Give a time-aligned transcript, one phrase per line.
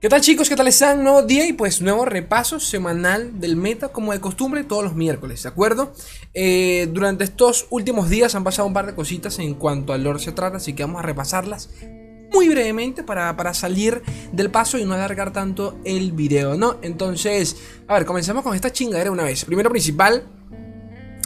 [0.00, 0.48] ¿Qué tal chicos?
[0.48, 1.02] ¿Qué tal están?
[1.04, 5.42] Nuevo día y pues nuevo repaso semanal del meta como de costumbre todos los miércoles,
[5.42, 5.92] ¿de acuerdo?
[6.32, 10.18] Eh, durante estos últimos días han pasado un par de cositas en cuanto al lore
[10.18, 11.68] se trata, así que vamos a repasarlas
[12.32, 14.00] muy brevemente para, para, salir
[14.32, 16.78] del paso y no alargar tanto el video, ¿no?
[16.80, 19.44] Entonces, a ver, comencemos con esta chingadera una vez.
[19.44, 20.22] Primero principal,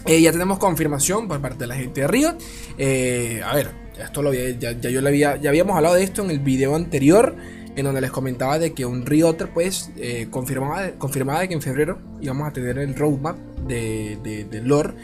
[0.04, 2.38] eh, ya tenemos confirmación por parte de la gente de Riot.
[2.76, 3.70] Eh, a ver,
[4.02, 6.74] esto lo ya, ya, yo le había, ya habíamos hablado de esto en el video
[6.74, 7.36] anterior
[7.76, 11.62] en donde les comentaba de que un Rioter pues eh, confirmaba, confirmaba de que en
[11.62, 14.18] febrero íbamos a tener el roadmap de,
[14.50, 14.94] de, lore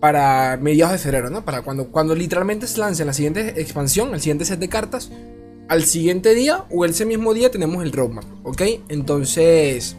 [0.00, 1.44] para mediados de febrero, ¿no?
[1.44, 5.10] Para cuando, cuando literalmente se lance la siguiente expansión, el siguiente set de cartas,
[5.68, 8.62] al siguiente día o ese mismo día tenemos el roadmap, ¿ok?
[8.88, 9.96] Entonces,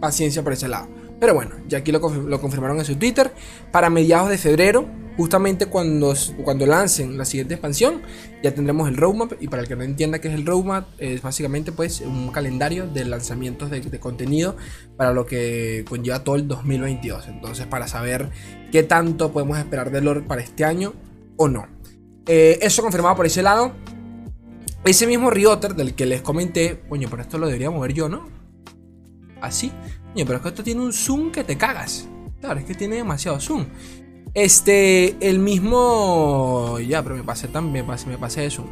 [0.00, 0.88] paciencia por ese lado.
[1.18, 3.32] Pero bueno, ya aquí lo confirmaron en su Twitter.
[3.72, 8.02] Para mediados de febrero justamente cuando, cuando lancen la siguiente expansión,
[8.42, 9.32] ya tendremos el roadmap.
[9.40, 12.86] Y para el que no entienda qué es el roadmap, es básicamente pues un calendario
[12.86, 14.56] de lanzamientos de, contenido
[14.96, 17.28] para lo que conlleva todo el 2022.
[17.28, 18.30] Entonces, para saber
[18.70, 20.92] qué tanto podemos esperar de lore para este año
[21.36, 21.66] o no.
[22.26, 23.72] Eh, eso confirmado por ese lado.
[24.84, 28.28] Ese mismo Rioter del que les comenté, coño, pero esto lo debería mover yo, ¿no?
[29.40, 29.72] Así.
[30.12, 32.06] Coño, pero es que esto tiene un zoom que te cagas.
[32.40, 33.66] Claro, es que tiene demasiado zoom.
[34.36, 36.78] Este, el mismo.
[36.86, 38.66] Ya, pero me pasé también, me pasé, me pasé eso.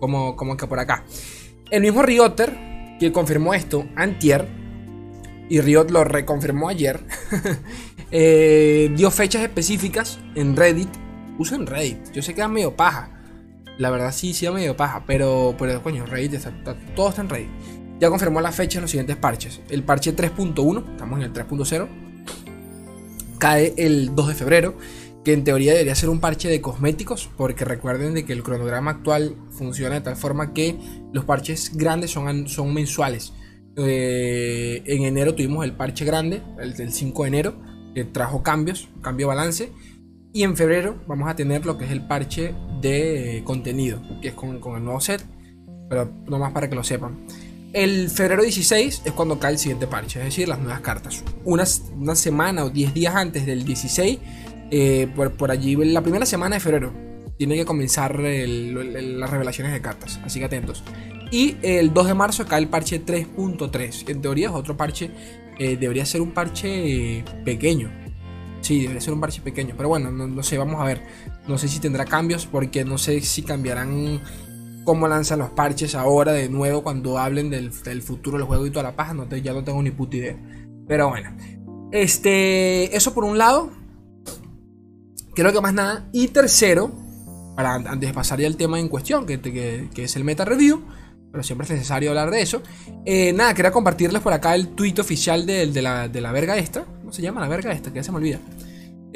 [0.00, 1.04] Como, como que por acá.
[1.70, 4.48] El mismo Rioter, que confirmó esto, Antier,
[5.50, 7.00] y Riot lo reconfirmó ayer,
[8.10, 10.88] eh, dio fechas específicas en Reddit.
[11.38, 13.10] Usen Reddit, yo sé que es medio paja.
[13.76, 16.54] La verdad sí, sí es medio paja, pero, pero coño, Reddit está,
[16.94, 17.50] todo está en Reddit.
[18.00, 19.60] Ya confirmó la fecha en los siguientes parches.
[19.68, 22.05] El parche 3.1, estamos en el 3.0
[23.38, 24.74] cae el 2 de febrero,
[25.24, 28.92] que en teoría debería ser un parche de cosméticos, porque recuerden de que el cronograma
[28.92, 30.78] actual funciona de tal forma que
[31.12, 33.32] los parches grandes son, son mensuales.
[33.76, 37.54] Eh, en enero tuvimos el parche grande, el del 5 de enero,
[37.94, 39.72] que trajo cambios, cambio balance.
[40.32, 44.34] Y en febrero vamos a tener lo que es el parche de contenido, que es
[44.34, 45.24] con, con el nuevo set,
[45.88, 47.26] pero no más para que lo sepan.
[47.72, 51.22] El febrero 16 es cuando cae el siguiente parche, es decir, las nuevas cartas.
[51.44, 54.18] Una, una semana o 10 días antes del 16,
[54.70, 56.92] eh, por, allí, la primera semana de febrero,
[57.36, 60.82] tiene que comenzar las revelaciones de cartas, así que atentos.
[61.30, 64.08] Y el 2 de marzo cae el parche 3.3.
[64.08, 65.10] En teoría es otro parche,
[65.58, 67.90] eh, debería ser un parche pequeño.
[68.62, 71.02] Sí, debería ser un parche pequeño, pero bueno, no, no sé, vamos a ver.
[71.46, 74.20] No sé si tendrá cambios porque no sé si cambiarán
[74.86, 77.70] cómo lanzan los parches ahora de nuevo cuando hablen del,
[78.00, 79.12] futuro del juego y toda la paja.
[79.12, 80.36] No ya no tengo ni puta idea.
[80.88, 81.36] Pero bueno.
[81.92, 82.96] Este.
[82.96, 83.70] Eso por un lado.
[85.34, 86.08] Creo que más nada.
[86.12, 86.90] Y tercero.
[87.54, 89.26] Para antes de pasar ya al tema en cuestión.
[89.26, 90.82] Que, que, es el meta review.
[91.30, 92.62] Pero siempre es necesario hablar de eso.
[93.04, 96.84] Eh, nada, quería compartirles por acá el tweet oficial de, la, de la verga esta.
[96.84, 97.90] ¿Cómo se llama la verga esta?
[97.90, 98.40] Que ya se me olvida.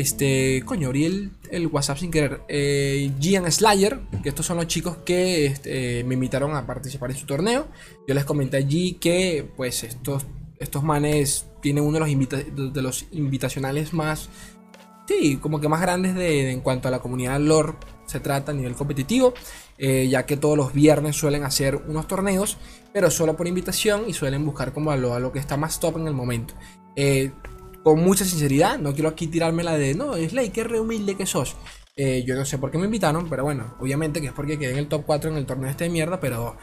[0.00, 2.40] Este, coño, abrí el, WhatsApp sin querer.
[2.48, 7.18] Eh, Gian Slayer, que estos son los chicos que este, me invitaron a participar en
[7.18, 7.68] su torneo.
[8.08, 10.24] Yo les comenté allí que, pues, estos,
[10.58, 14.30] estos manes tienen uno de los, de los invitacionales más,
[15.06, 17.74] sí, como que más grandes de, en cuanto a la comunidad lore
[18.06, 19.34] se trata a nivel competitivo.
[19.76, 22.56] Eh, ya que todos los viernes suelen hacer unos torneos,
[22.94, 25.78] pero solo por invitación y suelen buscar como a lo, a lo que está más
[25.78, 26.54] top en el momento.
[26.96, 27.32] Eh,
[27.82, 31.26] con mucha sinceridad, no quiero aquí tirarme la de, no, Slay, qué re humilde que
[31.26, 31.56] sos.
[31.96, 34.72] Eh, yo no sé por qué me invitaron, pero bueno, obviamente que es porque quedé
[34.72, 36.56] en el top 4 en el torneo este de mierda, pero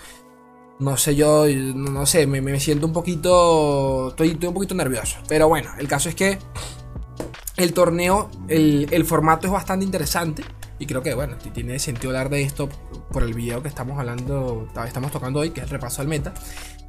[0.80, 5.18] no sé, yo, no, sé, me, siento un poquito, estoy, un poquito nervioso.
[5.28, 6.38] Pero bueno, el caso es que
[7.58, 10.44] el torneo, el, formato es bastante interesante.
[10.80, 12.70] Y creo que, bueno, tiene sentido hablar de esto
[13.12, 16.36] por el video que estamos hablando, estamos tocando hoy, que es el repaso al meta.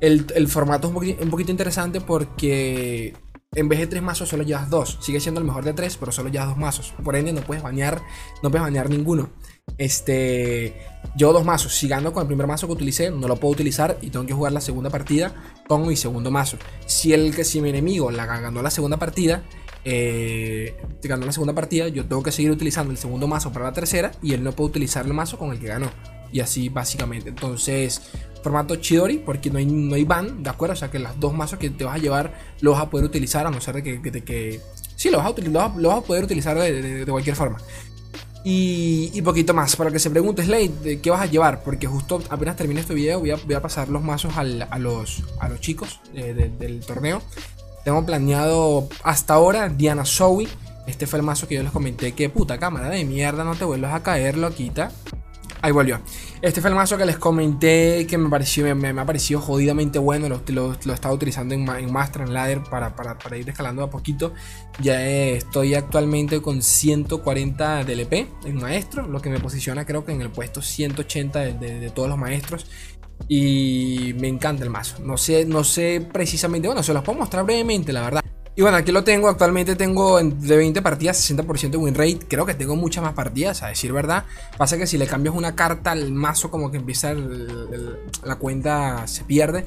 [0.01, 3.15] El formato es un poquito interesante porque
[3.59, 4.99] en vez de tres mazos solo llevas dos.
[5.01, 6.95] Sigue siendo el mejor de tres, pero solo llevas dos mazos.
[7.03, 8.01] Por ende no puedes banear,
[8.43, 9.31] no puedes banear ninguno.
[9.77, 10.81] Este,
[11.17, 11.75] yo dos mazos.
[11.75, 14.33] Si gano con el primer mazo que utilicé, no lo puedo utilizar y tengo que
[14.33, 15.35] jugar la segunda partida
[15.67, 16.57] con mi segundo mazo.
[16.87, 19.43] Si el que si mi enemigo la ganó la segunda partida,
[19.85, 23.73] eh, ganó la segunda partida, yo tengo que seguir utilizando el segundo mazo para la
[23.73, 25.91] tercera y él no puede utilizar el mazo con el que ganó.
[26.31, 27.31] Y así básicamente.
[27.31, 28.03] Entonces,
[28.49, 30.73] formato Chidori, porque no hay, no hay ban, ¿de acuerdo?
[30.73, 33.05] O sea que las dos mazos que te vas a llevar los vas a poder
[33.05, 34.01] utilizar, a no ser de que.
[34.01, 34.61] que, que
[34.97, 37.59] sí, los vas, a, vas a poder utilizar de, cualquier forma.
[38.45, 39.77] Y, poquito más.
[39.77, 41.63] Para que se pregunte, Slade, ¿qué vas a llevar?
[41.63, 45.25] Porque justo apenas termine este video, voy a, voy a pasar los mazos a, los,
[45.41, 47.21] a los chicos eh, del torneo.
[47.85, 50.49] Tengo planeado hasta ahora Diana Zoe.
[50.87, 53.67] Este fue el mazo que yo les comenté que puta cámara de mierda, no te
[53.67, 54.91] vuelvas a caer, loquita.
[55.61, 56.01] Ahí volvió.
[56.41, 60.29] Este fue el mazo que les comenté que me pareció me, ha parecido jodidamente bueno.
[60.29, 63.83] Lo, lo, lo estaba utilizando en, en, Master, en Ladder, para, para, para, ir escalando
[63.83, 64.33] a poquito.
[64.81, 68.13] Ya estoy actualmente con 140 DLP
[68.45, 71.91] en Maestro, lo que me posiciona creo que en el puesto 180 de, de, de
[71.91, 72.67] todos los maestros.
[73.27, 75.03] Y me encanta el mazo.
[75.03, 78.23] No sé, no sé precisamente, bueno, se los puedo mostrar brevemente, la verdad.
[78.59, 82.45] Y bueno, aquí lo tengo, actualmente tengo de 20 partidas 60% de win rate, creo
[82.45, 84.25] que tengo muchas más partidas, a decir verdad.
[84.57, 89.23] Pasa que si le cambias una carta al mazo como que empieza la cuenta se
[89.23, 89.63] pierde.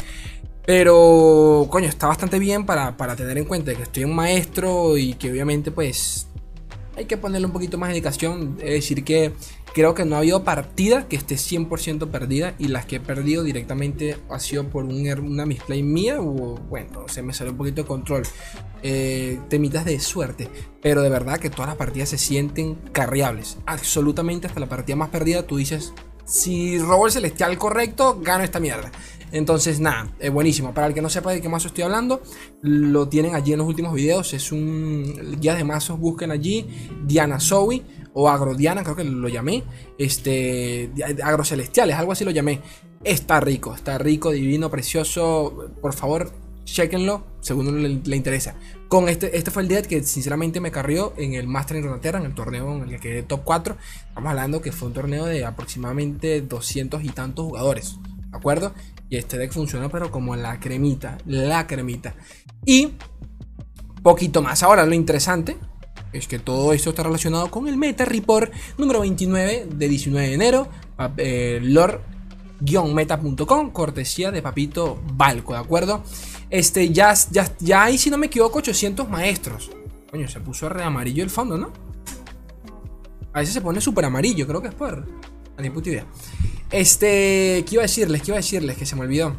[0.65, 5.13] Pero, coño, está bastante bien para, para tener en cuenta que estoy un maestro y
[5.13, 6.27] que obviamente pues
[6.95, 8.57] hay que ponerle un poquito más de dedicación.
[8.59, 9.33] Es decir, que
[9.73, 13.43] creo que no ha habido partida que esté 100% perdida y las que he perdido
[13.43, 17.57] directamente ha sido por un, er, una misplay mía o bueno, se me salió un
[17.57, 18.23] poquito de control.
[18.83, 20.49] Eh, temitas de suerte,
[20.81, 23.57] pero de verdad que todas las partidas se sienten carriables.
[23.65, 25.93] Absolutamente hasta la partida más perdida tú dices,
[26.25, 28.91] si robo el celestial correcto, gano esta mierda.
[29.31, 30.73] Entonces, nada, es buenísimo.
[30.73, 32.21] Para el que no sepa de qué mazo estoy hablando,
[32.61, 34.33] lo tienen allí en los últimos videos.
[34.33, 36.67] Es un guía de mazos, busquen allí
[37.05, 37.83] Diana Zoe
[38.13, 39.63] o Agrodiana, creo que lo llamé.
[39.97, 40.91] Este,
[41.23, 42.61] Agrocelestiales, algo así lo llamé.
[43.03, 45.71] Está rico, está rico, divino, precioso.
[45.81, 46.31] Por favor,
[46.65, 48.55] chequenlo, según le, interesa.
[48.87, 52.19] Con este, este fue el dead que sinceramente me carrió en el Master en Runeterra,
[52.19, 53.77] en el torneo en el que quedé top 4.
[54.07, 57.97] Estamos hablando que fue un torneo de aproximadamente 200 y tantos jugadores.
[58.31, 58.73] ¿De acuerdo?
[59.11, 62.15] Y este deck funcionó pero como la cremita, la cremita.
[62.65, 62.93] Y
[64.01, 64.63] poquito más.
[64.63, 65.57] Ahora lo interesante
[66.13, 70.33] es que todo esto está relacionado con el Meta Report número 29 de 19 de
[70.33, 70.69] enero.
[71.17, 76.03] Eh, Lord-meta.com, cortesía de Papito Balco, ¿de acuerdo?
[76.49, 79.71] Este, ya, ya, ya hay, si no me equivoco, 800 maestros.
[80.09, 81.73] Coño, se puso re amarillo el fondo, ¿no?
[83.33, 85.05] A veces se pone súper amarillo, creo que es por...
[85.57, 86.05] A ni puta idea.
[86.71, 88.21] Este, ¿qué iba a decirles?
[88.21, 88.77] ¿Qué iba a decirles?
[88.77, 89.35] Que se me olvidó.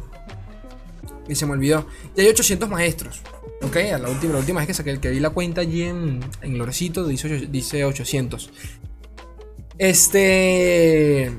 [1.27, 1.87] Que se me olvidó.
[2.15, 3.21] Ya hay 800 maestros.
[3.63, 6.19] Ok, la última, la última vez que saqué el que vi la cuenta allí en,
[6.41, 8.49] en Lorecito dice, dice 800.
[9.77, 11.31] Este.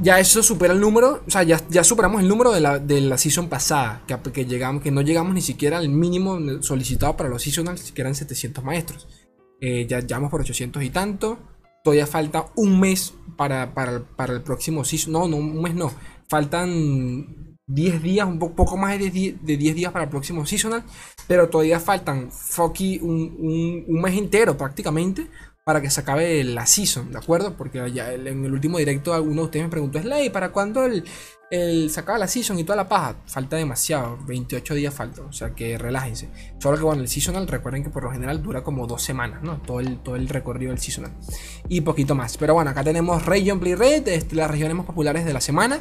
[0.00, 1.22] Ya eso supera el número.
[1.26, 4.02] O sea, ya, ya superamos el número de la, de la season pasada.
[4.08, 8.00] Que, que, llegamos, que no llegamos ni siquiera al mínimo solicitado para los seasonals, que
[8.00, 9.06] eran 700 maestros.
[9.60, 11.38] Eh, ya llevamos por 800 y tanto.
[11.84, 15.12] Todavía falta un mes para, para, el próximo season.
[15.12, 15.92] No, no, un mes no.
[16.28, 20.82] Faltan 10 días, un poco más de 10, de 10 días para el próximo seasonal.
[21.28, 25.28] Pero todavía faltan fucky un, un, un, mes entero prácticamente
[25.62, 27.54] para que se acabe la season, ¿de acuerdo?
[27.54, 31.04] Porque ya en el último directo alguno de ustedes me preguntó, Slay, ¿para cuándo el,
[31.54, 33.16] el, se la season y toda la paja?
[33.26, 36.28] Falta demasiado, 28 días falta, o sea que relájense.
[36.58, 39.58] Solo que bueno, el seasonal, recuerden que por lo general dura como dos semanas, ¿no?
[39.58, 41.12] Todo el, todo el recorrido del seasonal.
[41.68, 42.36] Y poquito más.
[42.36, 45.80] Pero bueno, acá tenemos Region Play Red, este, las regiones más populares de la semana.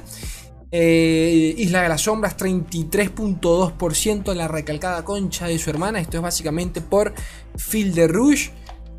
[0.75, 5.99] Eh, Isla de las Sombras 33.2% la recalcada concha de su hermana.
[5.99, 7.13] Esto es básicamente por
[7.57, 8.51] Field de Rouge.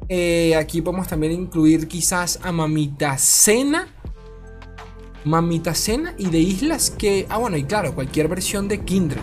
[0.09, 3.89] Eh, aquí podemos también incluir quizás a Mamita Cena.
[5.25, 7.27] Mamita Cena y de islas que...
[7.29, 9.23] Ah, bueno, y claro, cualquier versión de Kindred.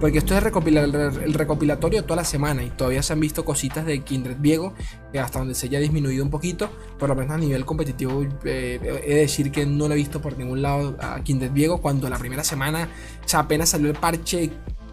[0.00, 4.00] Porque esto es el recopilatorio toda la semana y todavía se han visto cositas de
[4.04, 4.72] Kindred Viego,
[5.12, 6.70] que hasta donde se haya disminuido un poquito,
[7.00, 10.22] por lo menos a nivel competitivo, eh, he de decir que no lo he visto
[10.22, 12.88] por ningún lado a Kindred Viego, cuando la primera semana,
[13.24, 14.50] o sea, apenas salió el parche,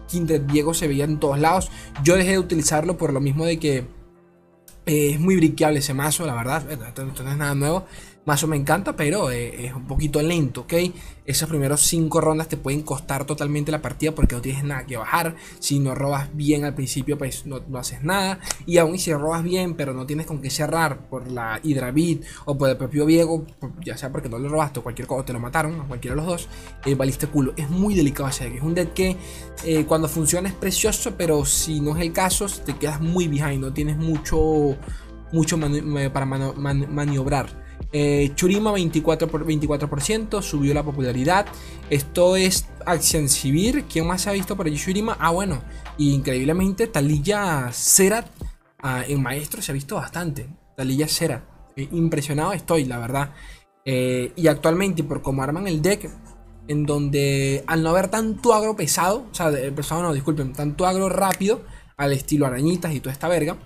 [0.08, 1.70] Kindred Viego se veía en todos lados.
[2.02, 3.86] Yo dejé de utilizarlo por lo mismo de que
[4.86, 7.86] eh, es muy briqueable ese mazo, la verdad, esto, esto no es nada nuevo.
[8.26, 10.74] Mazo me encanta, pero eh, es un poquito lento, ¿ok?
[11.24, 14.96] Esas primeros 5 rondas te pueden costar totalmente la partida porque no tienes nada que
[14.96, 15.36] bajar.
[15.60, 18.40] Si no robas bien al principio, pues no, no haces nada.
[18.66, 21.94] Y aún si robas bien, pero no tienes con qué cerrar por la Hydra
[22.46, 23.46] o por el propio Viego,
[23.84, 26.22] ya sea porque no lo robaste o cualquier cosa, te lo mataron, a cualquiera de
[26.22, 26.48] los dos,
[26.84, 27.52] eh, culo.
[27.56, 28.56] Es muy delicado ese deck.
[28.56, 29.16] Es un deck que
[29.64, 33.60] eh, cuando funciona es precioso, pero si no es el caso, te quedas muy behind,
[33.60, 34.76] no tienes mucho,
[35.32, 37.66] mucho mani para mani mani maniobrar.
[37.92, 41.46] Eh, Churima 24%, por 24%, subió la popularidad.
[41.90, 43.84] Esto es Acción Civil.
[43.90, 45.16] ¿Quién más se ha visto por allí Churima?
[45.20, 45.62] Ah, bueno,
[45.98, 48.24] increíblemente Talilla Cera
[48.82, 50.48] ah, en Maestro se ha visto bastante.
[50.76, 51.44] Talilla Cera.
[51.76, 53.32] Eh, impresionado estoy, la verdad.
[53.84, 56.10] Eh, y actualmente, por cómo arman el deck,
[56.68, 61.08] en donde al no haber tanto agro pesado, o sea, pesado no, disculpen, tanto agro
[61.08, 61.62] rápido,
[61.96, 63.56] al estilo arañitas y toda esta verga,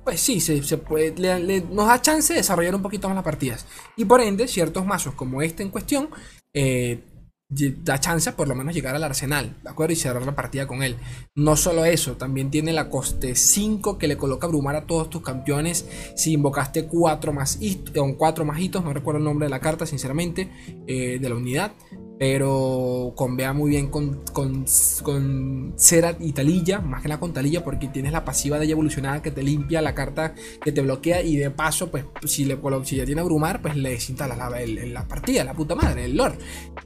[0.07, 3.65] pues sí, se, nos da chance de desarrollar un poquito más las partidas.
[3.97, 6.07] Y por ende, ciertos mazos como este en cuestión,
[6.53, 7.03] eh,
[7.49, 9.91] da chance por lo menos llegar al arsenal, ¿de acuerdo?
[9.91, 10.95] Y cerrar la partida con él.
[11.35, 15.23] No solo eso, también tiene la coste 5 que le coloca abrumar a todos tus
[15.23, 15.85] campeones
[16.15, 20.49] si invocaste 4 más, hitos, 4 más no recuerdo el nombre de la carta, sinceramente,
[20.87, 21.73] eh, de la unidad.
[22.19, 24.65] Pero convea muy bien con, con,
[25.03, 28.71] con Cera y Talilla, más que nada con Talilla, porque tienes la pasiva de ella
[28.71, 30.33] evolucionada que te limpia la carta
[30.63, 31.21] que te bloquea.
[31.21, 35.07] Y de paso, pues si, le, si ya tiene abrumar, pues le desinstalas la, la
[35.07, 36.38] partida, la puta madre, el lore.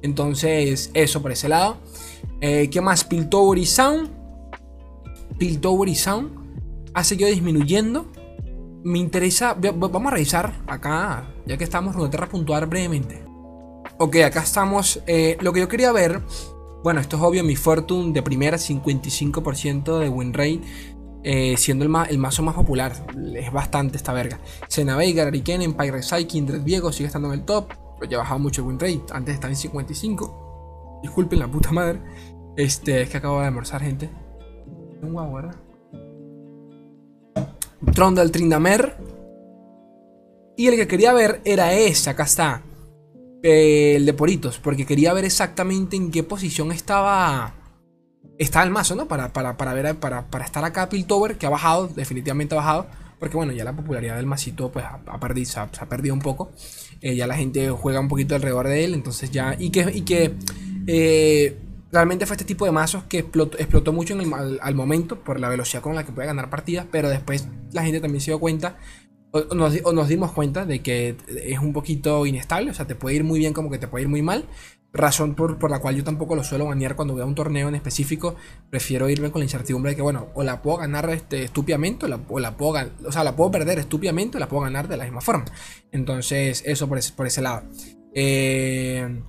[0.02, 1.78] Entonces, eso por ese lado.
[2.42, 3.06] Eh, ¿Qué más?
[3.06, 4.10] Piltover y Sound.
[5.38, 6.30] Piltover y Sound
[6.94, 8.12] ha seguido disminuyendo.
[8.84, 9.54] Me interesa.
[9.54, 13.31] Vamos a revisar acá, ya que estamos, Runeterra puntuar brevemente.
[13.98, 15.02] Ok, acá estamos.
[15.08, 16.22] Eh, lo que yo quería ver.
[16.84, 17.44] Bueno, esto es obvio.
[17.44, 20.62] Mi Fortune de primera, 55% de win rate.
[21.24, 22.94] Eh, siendo el, el, mazo más popular.
[23.36, 24.40] Es bastante esta verga.
[24.68, 27.72] Sena Veigar, Ariken, Empire Recycling, Dread sigue estando en el top.
[28.00, 29.04] Pero ya ha bajado mucho el win rate.
[29.12, 31.00] Antes estaba en 55.
[31.04, 32.00] Disculpen la puta madre.
[32.58, 34.10] Este, es que acabo de almorzar, gente.
[35.02, 35.56] Un guau, ¿verdad?
[37.94, 38.98] Trondal Trindamer.
[40.58, 42.10] Y el que quería ver era ese.
[42.10, 42.64] Acá está.
[43.44, 47.56] Eh, el de Poritos, porque quería ver exactamente en qué posición estaba
[48.38, 49.08] está el mazo, ¿no?
[49.08, 52.88] Para, para, para ver, para, para, estar acá Piltover, que ha bajado, definitivamente ha bajado.
[53.20, 56.52] Porque bueno, ya la popularidad del masito pues ha, perdido, se, ha, perdido un poco.
[57.02, 58.96] Eh, ya la gente juega un poquito alrededor de él.
[58.96, 59.56] Entonces ya.
[59.60, 60.34] Y que, y que
[60.88, 61.56] eh,
[61.92, 65.40] realmente fue este tipo de mazos que explotó, explotó mucho en el, al, momento por
[65.40, 66.88] la velocidad con la que puede ganar partidas.
[66.92, 68.78] Pero después la gente también se dio cuenta
[69.32, 73.24] o nos, dimos cuenta de que es un poquito inestable, o sea, te puede ir
[73.24, 74.46] muy bien como que te puede ir muy mal.
[74.94, 78.36] Razón por, la cual yo tampoco lo suelo banear cuando veo un torneo en específico.
[78.70, 82.10] Prefiero irme con la incertidumbre de que, bueno, o la puedo ganar este, estúpidamente, o
[82.40, 85.22] la, puedo, o sea, la puedo perder estúpidamente, o la puedo ganar de la misma
[85.22, 85.46] forma.
[85.94, 87.64] Entonces, eso por ese, por ese lado.
[88.14, 89.22] Eh,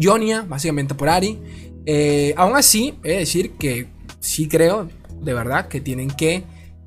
[0.00, 1.38] Jonia, básicamente por Ari.
[1.84, 3.88] Eh, aún así, he de decir que
[4.20, 4.88] sí creo,
[5.20, 6.44] de verdad, que tienen que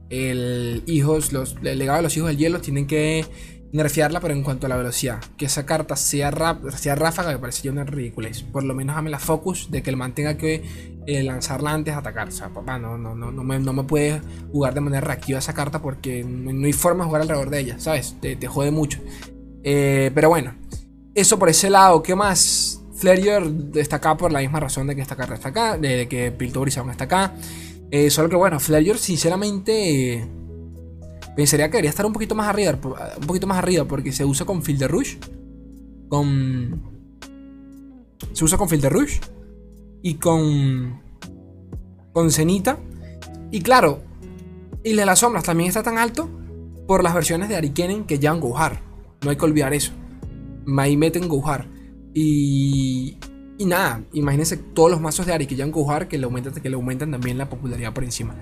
[0.10, 3.26] el hijos, los, legado de los hijos del hielo tienen que
[3.72, 5.20] nerfearla, pero en cuanto a la velocidad.
[5.38, 6.32] Que esa carta sea,
[6.76, 8.44] sea ráfaga me parece una ridiculez.
[8.44, 11.94] Por lo menos dame la focus de que el man tenga que eh, lanzarla antes
[11.94, 12.30] de atacar.
[12.30, 14.22] O sea, papá, no, no, no, no, me, no me puedes
[14.52, 17.80] jugar de manera reactiva esa carta porque no, hay forma de jugar alrededor de ella,
[17.80, 18.16] ¿sabes?
[18.22, 19.00] Te, jode mucho.
[19.64, 20.56] Eh, pero bueno,
[21.14, 22.02] eso por ese lado.
[22.02, 22.82] ¿Qué más?
[22.96, 23.44] Flare
[23.76, 26.70] está acá por la misma razón de que esta carta está acá, de que Piltover
[26.70, 27.36] está acá.
[27.92, 30.28] Eh, solo que bueno, Flareor sinceramente
[31.36, 32.78] pensaría que debería estar un poquito más arriba,
[33.20, 35.18] un poquito más arriba porque se usa con Field Rush,
[36.10, 36.82] con
[38.34, 39.20] se usa con Field Rush
[40.02, 41.02] y con
[42.12, 42.80] con Cenita
[43.52, 44.02] y claro,
[44.84, 46.30] y de las sombras también está tan alto
[46.88, 48.82] por las versiones de Arikenen que llevan Gohar.
[49.22, 49.92] No hay que olvidar eso.
[50.78, 51.68] Ahí meten Gohar.
[52.14, 53.18] Y,
[53.58, 55.74] y nada, imagínense todos los mazos de Ari que ya han
[56.08, 58.36] que le aumentan, que le aumentan también la popularidad por encima.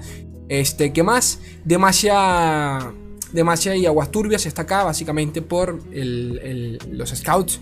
[0.50, 1.39] Este, ¿qué más?
[1.63, 2.93] Demacia,
[3.31, 7.60] Demacia y Aguas Turbias está acá básicamente por los scouts.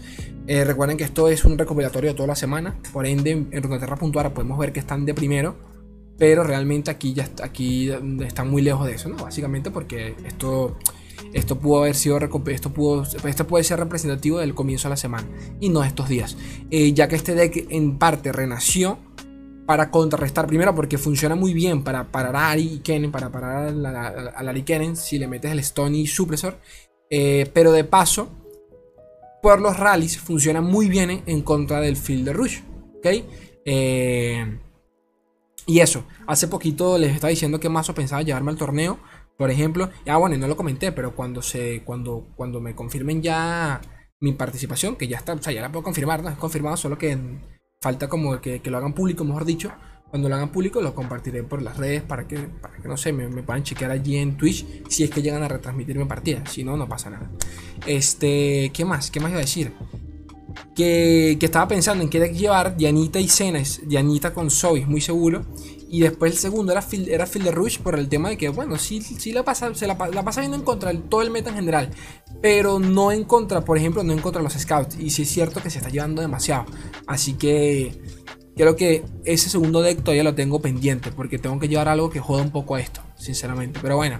[0.48, 2.76] Eh, recuerden que esto es un recopilatorio de toda la semana.
[2.92, 5.56] Por ende, en Runeterra Puntuara podemos ver que están de primero.
[6.18, 7.90] Pero realmente aquí ya aquí
[8.26, 9.16] están muy lejos de eso, ¿no?
[9.16, 10.78] Básicamente porque esto
[11.34, 15.28] esto pudo haber sido esto pudo, esto puede ser representativo del comienzo de la semana
[15.60, 16.38] y no de estos días.
[16.72, 19.00] Eh, ya que este deck en parte renació
[19.66, 24.50] para contrarrestar, primero porque funciona muy bien para parar a Ari Kennen, para parar al
[24.50, 26.60] Ari Kennen si le metes el Stony Supresor.
[27.10, 28.30] Eh, pero de paso,
[29.42, 32.60] por los rallies funciona muy bien en contra del Field de Rush.
[32.98, 33.08] ¿Ok?
[33.66, 34.60] Eh,
[35.66, 39.00] y eso, hace poquito les estaba diciendo que Mazo pensaba llevarme al torneo.
[39.38, 43.82] Por ejemplo, ya bueno, no lo comenté, pero cuando se cuando cuando me confirmen ya
[44.20, 46.30] mi participación, que ya está, o sea, ya la puedo confirmar, ¿no?
[46.30, 47.18] Es confirmado, solo que
[47.84, 49.72] falta como que, lo hagan público, mejor dicho.
[50.10, 53.12] Cuando lo hagan público lo compartiré por las redes para que, para que no sé,
[53.12, 56.46] me, puedan chequear allí en Twitch si es que llegan a retransmitirme partida.
[56.46, 57.30] Si no, no pasa nada.
[57.86, 59.12] Este, ¿qué más?
[59.12, 59.74] ¿Qué más iba a decir?
[60.76, 63.82] Que, que estaba pensando en qué deck llevar Dianita y Cenes.
[63.86, 65.42] Dianita con Zoe, muy seguro.
[65.94, 68.50] Y después el segundo era Phil, era Phil de Rush por el tema de que,
[68.50, 71.52] bueno, sí, sí la pasa, se la, pasa viendo en contra de todo el meta
[71.52, 71.92] en general.
[72.42, 74.98] Pero no en contra, por ejemplo, no en contra los scouts.
[75.00, 76.66] Y sí es cierto que se está llevando demasiado.
[77.06, 77.96] Así que
[78.56, 81.12] creo que ese segundo deck todavía lo tengo pendiente.
[81.12, 83.80] Porque tengo que llevar algo que joda un poco a esto, sinceramente.
[83.80, 84.20] Pero bueno,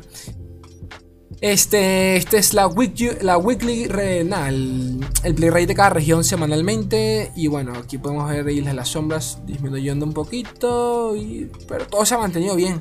[1.44, 7.34] este, este es la, weekly, la weekly el, play rate de cada región semanalmente.
[7.36, 11.14] Y bueno, aquí podemos ver Islas de las Sombras disminuyendo un poquito.
[11.68, 12.80] pero todo se ha mantenido bien.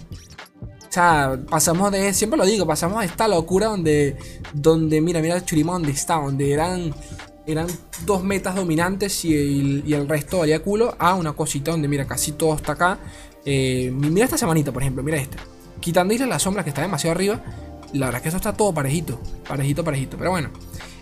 [0.54, 4.16] O sea, pasamos de, siempre lo digo, pasamos de esta locura donde,
[4.52, 6.94] donde mira, mira Churima donde está, donde eran
[7.44, 7.66] eran
[8.06, 12.06] dos metas dominantes y el, y el resto valía culo a una cosita donde, mira,
[12.06, 13.00] casi todo está acá.
[13.44, 15.38] Eh, mira esta semanita, por ejemplo, mira esta.
[15.80, 17.42] Quitando Isla las sombras que está demasiado arriba,
[17.92, 20.16] la verdad es que eso está todo parejito, parejito, parejito.
[20.16, 20.50] Pero bueno,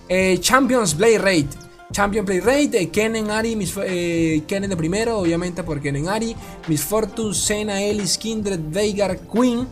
[0.08, 1.48] eh, Champions Play Rate.
[1.92, 6.36] Champion Play Rate, eh, Kennen Ari, Miss, eh, Kennen de primero, obviamente por Kennen Ari,
[6.68, 9.66] Miss Fortune, Sena, Ellis, Kindred, Veigar, Queen.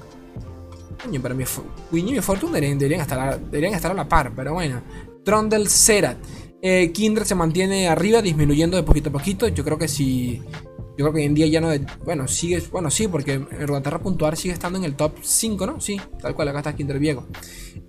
[1.03, 1.45] Coño, pero mi
[1.91, 4.83] Queen y Miss Fortune deberían, estar, deberían estar a la par, pero bueno.
[5.25, 6.17] Trondel Serat.
[6.61, 9.47] Eh, Kindred se mantiene arriba, disminuyendo de poquito a poquito.
[9.49, 10.43] Yo creo que si.
[10.99, 11.69] Yo creo que hoy en día ya no.
[12.05, 12.61] Bueno, sigue.
[12.73, 13.38] Bueno, sí, porque
[14.02, 15.81] puntual sigue estando en el top 5, ¿no?
[15.81, 17.25] Sí, tal cual, acá está Kindred Viego.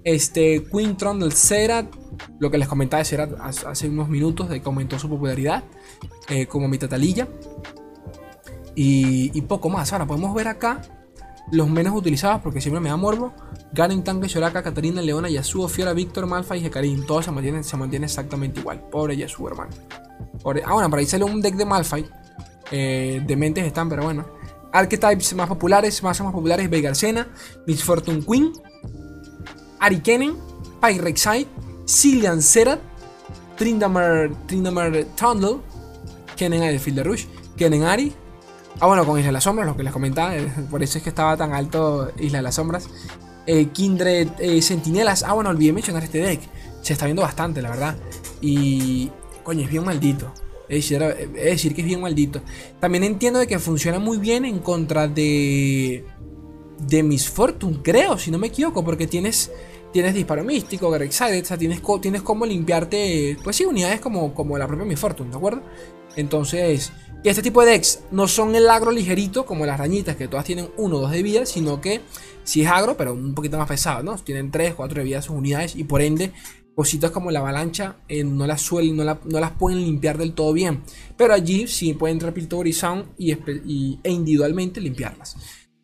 [0.04, 1.88] Este, Queen Trondel Serat.
[2.40, 5.64] Lo que les comentaba de Serat hace unos minutos, de que aumentó su popularidad.
[6.30, 7.28] Eh, como mi tatalilla.
[8.76, 9.92] Y, poco más.
[9.92, 10.84] Ahora podemos ver acá
[11.52, 13.34] los menos utilizados porque siempre me da morbo.
[13.74, 17.08] Garen, Tanque, Shoraka, Katarina, Leona, Yasuo, Fiora, Víctor, Malfa y Hecarim.
[17.08, 18.82] Todos se mantienen, se mantienen exactamente igual.
[18.92, 19.72] Pobre Yasuo, hermano.
[20.64, 22.19] Ah, bueno, por ahí sale un deck de Malphite.
[22.72, 24.26] Eh, dementes están, pero bueno.
[24.72, 27.28] Archetypes más populares, más más populares, Veigarcena,
[27.66, 28.54] Miss Fortune Queen,
[29.80, 30.36] Arikenen,
[30.80, 31.48] Pyrexide,
[31.88, 32.80] Cillian Serat,
[33.58, 35.58] Trindamer, Trindamer Trundle,
[36.36, 37.26] Kennen Field Rush,
[37.58, 38.14] Kennen Ari,
[38.82, 41.04] Ah, bueno, con Isla de las Sombras, lo que les comentaba, eh, por eso es
[41.04, 42.88] que estaba tan alto Isla de las Sombras.
[43.46, 45.24] Eh, Kindred eh, Sentinelas.
[45.24, 46.42] Ah, bueno, olvidé mencionar este deck.
[46.82, 47.98] Se está viendo bastante, la verdad.
[48.42, 49.12] Y.
[49.44, 50.32] Coño, es bien maldito.
[50.70, 52.42] Es decir, es decir, que es bien maldito.
[52.80, 56.06] También entiendo de que funciona muy bien en contra de.
[56.80, 59.52] De Miss Fortune, creo, si no me equivoco, porque tienes.
[59.92, 63.38] Tienes disparo místico, Grexide, o sea, tienes, tienes como limpiarte.
[63.44, 65.64] Pues sí, unidades como, como la propia Miss Fortune, ¿de acuerdo?
[66.16, 66.92] Entonces,
[67.24, 70.70] este tipo de decks no son el agro ligerito como las rañitas que todas tienen
[70.78, 72.02] 1 o 2 de vida, sino que
[72.44, 74.16] sí es agro, pero un poquito más pesado, ¿no?
[74.18, 76.32] Tienen 3, 4 de vida sus unidades y por ende
[76.80, 80.82] cositas como la avalancha eh, no las suelen, no, las pueden limpiar del todo bien.
[81.18, 82.68] Pero allí sí pueden entrar Piltover
[83.18, 85.36] y e individualmente limpiarlas.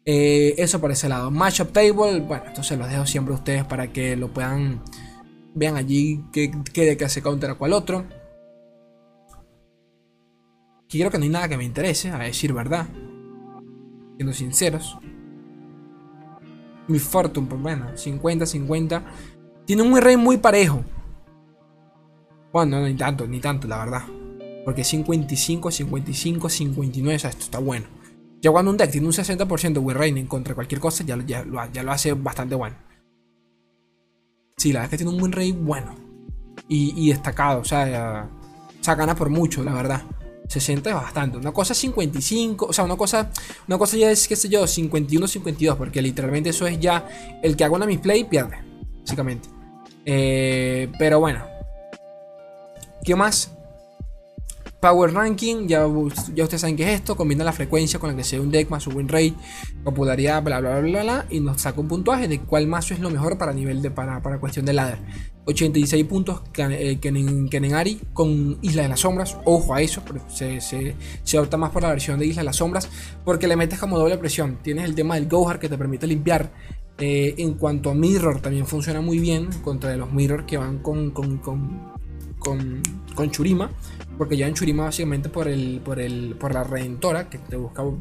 [0.06, 1.30] Eh, eso por ese lado.
[1.32, 4.82] Matchup Table, bueno, esto se los dejo siempre a ustedes para que lo puedan.
[5.54, 8.06] Vean allí qué, qué de que hace counter a cual otro
[10.88, 12.88] quiero que no hay nada que me interese, a decir verdad.
[14.16, 14.98] Siendo sinceros.
[16.88, 19.04] Mi Fortune, pues bueno, 50-50.
[19.66, 20.84] Tiene un rey muy parejo.
[22.54, 24.04] Bueno, no, ni tanto, ni tanto, la verdad.
[24.64, 27.86] Porque 55, 55, 59, o sea, esto está bueno.
[28.42, 31.44] Ya cuando un deck tiene un 60% de win en contra cualquier cosa, ya, ya,
[31.74, 32.76] ya, lo hace bastante bueno.
[34.56, 35.96] Sí, la verdad es que tiene un win rate bueno.
[36.68, 38.30] Y, destacado, o sea,
[38.80, 40.04] o sea, gana por mucho, la verdad.
[40.48, 41.38] 60 es bastante.
[41.38, 43.32] Una cosa es 55, o sea, una cosa,
[43.68, 47.08] una cosa ya es, qué sé yo, 51, 52, porque literalmente eso es ya
[47.42, 48.58] el que haga una misplay pierde,
[49.02, 49.55] básicamente.
[50.06, 51.44] Eh, pero bueno.
[53.04, 53.56] ¿Qué más?
[54.86, 55.88] Power Ranking, ya,
[56.36, 58.70] ya ustedes saben qué es esto, combina la frecuencia con la que se un deck
[58.70, 59.34] más su win rate,
[59.84, 63.10] popularidad, bla bla bla bla, y nos saca un puntuaje de cuál mazo es lo
[63.10, 65.00] mejor para nivel de para, para cuestión de ladder.
[65.46, 71.58] 86 puntos Kenenari eh, con Isla de las Sombras, ojo a eso, se, se, opta
[71.58, 72.88] más por la versión de Isla de las Sombras,
[73.24, 76.52] porque le metes como doble presión, tienes el tema del Gohar que te permite limpiar,
[76.98, 81.12] eh, en cuanto a Mirror también funciona muy bien contra los Mirror que van con,
[81.12, 81.94] con, con,
[82.40, 82.82] con,
[83.16, 83.70] con Churima
[84.18, 87.84] porque ya en Churima básicamente por el, por el, por la redentora que te busca,
[87.84, 87.96] o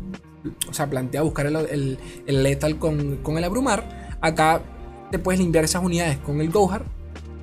[0.70, 4.16] sea, plantea buscar el, el, letal con, con, el abrumar.
[4.20, 4.62] Acá
[5.11, 6.85] te puedes limpiar esas unidades con el Gohar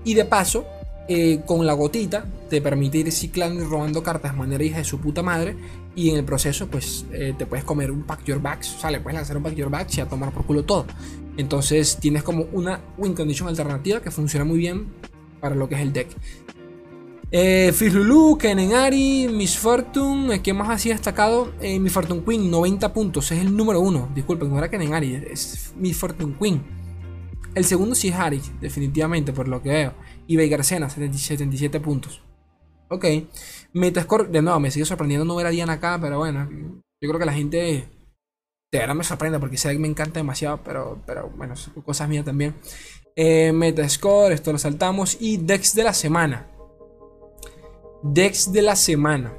[0.03, 0.65] y de paso
[1.07, 4.83] eh, con la gotita te permite ir ciclando y robando cartas de manera hija de
[4.83, 5.55] su puta madre
[5.95, 8.91] y en el proceso pues eh, te puedes comer un pack your backs, o sea,
[8.91, 10.85] le puedes lanzar un pack your backs y a tomar por culo todo.
[11.37, 14.87] Entonces tienes como una win condition alternativa que funciona muy bien
[15.39, 16.09] para lo que es el deck.
[17.33, 21.53] Eh, Lulu, Kenenari, Miss Fortune, eh, ¿qué más así destacado?
[21.61, 24.09] Eh, Miss Fortune Queen, 90 puntos, es el número uno.
[24.13, 26.61] Disculpen, no era Kenenari, es Miss Fortune Queen.
[27.55, 29.93] El segundo sí es Ari, definitivamente, por lo que veo.
[30.27, 32.21] Y Veigarcena, 77 puntos.
[32.89, 33.05] Ok.
[33.73, 36.49] Metascore, de nuevo, me sigue sorprendiendo no ver a Diana acá, pero bueno.
[36.49, 37.89] Yo creo que la gente
[38.71, 42.55] de verdad me sorprende porque que me encanta demasiado, pero, pero bueno, cosas mías también.
[43.17, 45.17] Eh, Metascore, esto lo saltamos.
[45.19, 46.47] Y Dex de la semana.
[48.01, 49.33] Dex de la semana.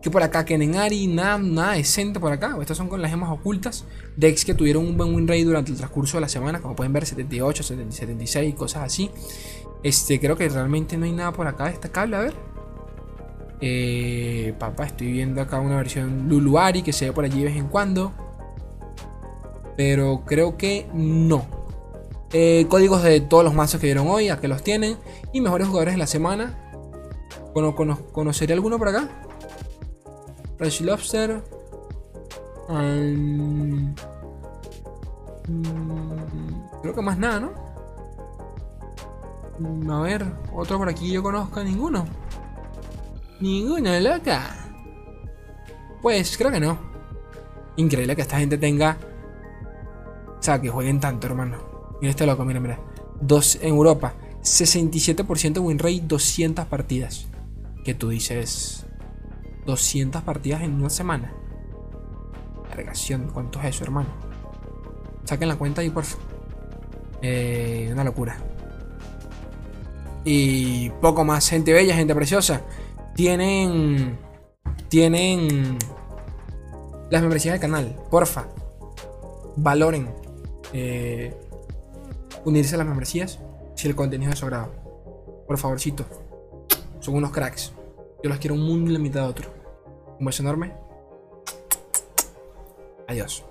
[0.00, 2.56] Que por acá, Kenenari, nada, nada decente por acá.
[2.62, 3.84] Estas son con las gemas ocultas.
[4.16, 6.62] Decks que tuvieron un buen win rate durante el transcurso de la semana.
[6.62, 9.10] Como pueden ver, 78, 76, cosas así.
[9.82, 12.16] Este, creo que realmente no hay nada por acá destacable.
[12.16, 12.49] A ver.
[13.60, 17.56] Eh, papá, estoy viendo acá una versión Luluari que se ve por allí de vez
[17.56, 18.12] en cuando.
[19.76, 21.44] Pero creo que no.
[22.32, 24.96] Eh, códigos de todos los mazos que vieron hoy, a que los tienen.
[25.32, 26.54] Y mejores jugadores de la semana.
[27.54, 29.08] Cono- cono- ¿Conocería alguno por acá?
[30.58, 31.42] Fresh Lobster.
[32.68, 33.92] Mm,
[36.82, 37.70] creo que más nada, ¿no?
[39.94, 42.04] A ver, otro por aquí yo conozca ninguno.
[43.40, 44.70] Ninguno, loca.
[46.02, 46.78] Pues creo que no.
[47.76, 48.98] Increíble que esta gente tenga.
[50.38, 51.58] O sea, que jueguen tanto, hermano.
[52.00, 52.78] Mira este loco, mira, mira.
[53.20, 57.26] Dos, en Europa, 67% win rate, 200 partidas.
[57.84, 58.86] Que tú dices.
[59.66, 61.32] 200 partidas en una semana.
[62.68, 64.08] Cargación, ¿cuánto es eso, hermano?
[65.24, 66.04] Saquen la cuenta ahí, por.
[67.22, 68.38] Eh, una locura.
[70.24, 72.62] Y poco más, gente bella, gente preciosa.
[73.20, 74.18] Tienen.
[74.88, 75.76] Tienen.
[77.10, 77.94] Las membresías del canal.
[78.10, 78.46] Porfa.
[79.56, 80.08] Valoren.
[80.72, 81.36] eh,
[82.46, 83.38] unirse a las membresías.
[83.74, 84.72] Si el contenido es agrado.
[85.46, 86.06] Por favorcito.
[87.00, 87.74] Son unos cracks.
[88.22, 89.50] Yo los quiero un mundo limitado a otro.
[90.18, 90.72] Un beso enorme.
[93.06, 93.44] Adiós.